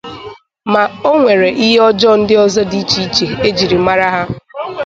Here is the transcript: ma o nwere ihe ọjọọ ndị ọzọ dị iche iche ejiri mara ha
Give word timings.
ma 0.71 0.83
o 1.09 1.11
nwere 1.19 1.49
ihe 1.65 1.77
ọjọọ 1.87 2.11
ndị 2.21 2.35
ọzọ 2.45 2.61
dị 2.71 2.77
iche 2.83 3.01
iche 3.05 3.25
ejiri 3.47 3.77
mara 3.85 4.07
ha 4.13 4.23